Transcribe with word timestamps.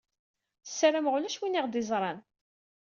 Sarameɣ 0.67 1.13
ulac 1.17 1.37
win 1.39 1.57
i 1.57 1.59
aɣ-d-iẓran. 1.59 2.19